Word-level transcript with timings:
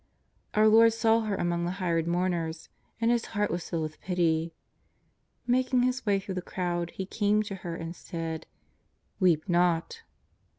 Our 0.55 0.67
Lord 0.67 0.93
saw 0.93 1.19
her 1.25 1.35
among 1.35 1.63
the 1.65 1.73
hired 1.77 2.07
mourners, 2.07 2.69
and 2.99 3.11
His 3.11 3.25
heart 3.37 3.51
was 3.51 3.69
filled 3.69 3.83
with 3.83 4.01
pity, 4.01 4.55
flaking 5.45 5.83
His 5.83 6.01
w^ay 6.01 6.19
through 6.19 6.33
the 6.33 6.41
crowd, 6.41 6.89
He 6.95 7.05
came 7.05 7.43
to 7.43 7.55
her 7.57 7.75
and 7.75 7.95
said:" 7.95 8.47
Weep 9.19 9.47
not." 9.47 10.01